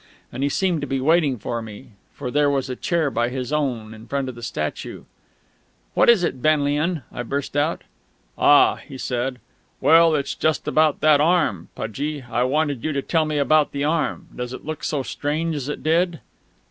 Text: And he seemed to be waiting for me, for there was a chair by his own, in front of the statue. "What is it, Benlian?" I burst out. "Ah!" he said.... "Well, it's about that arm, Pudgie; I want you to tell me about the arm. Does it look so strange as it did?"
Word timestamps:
And 0.31 0.41
he 0.41 0.49
seemed 0.49 0.81
to 0.81 0.87
be 0.87 0.99
waiting 0.99 1.37
for 1.37 1.61
me, 1.61 1.91
for 2.15 2.31
there 2.31 2.49
was 2.49 2.71
a 2.71 2.75
chair 2.75 3.11
by 3.11 3.29
his 3.29 3.53
own, 3.53 3.93
in 3.93 4.07
front 4.07 4.29
of 4.29 4.33
the 4.33 4.41
statue. 4.41 5.03
"What 5.93 6.09
is 6.09 6.23
it, 6.23 6.41
Benlian?" 6.41 7.03
I 7.11 7.21
burst 7.21 7.55
out. 7.55 7.83
"Ah!" 8.35 8.77
he 8.77 8.97
said.... 8.97 9.37
"Well, 9.79 10.15
it's 10.15 10.35
about 10.65 11.01
that 11.01 11.21
arm, 11.21 11.69
Pudgie; 11.75 12.23
I 12.23 12.41
want 12.45 12.83
you 12.83 12.93
to 12.93 13.01
tell 13.03 13.25
me 13.25 13.37
about 13.37 13.73
the 13.73 13.83
arm. 13.83 14.29
Does 14.35 14.53
it 14.53 14.65
look 14.65 14.83
so 14.83 15.03
strange 15.03 15.55
as 15.55 15.69
it 15.69 15.83
did?" 15.83 16.19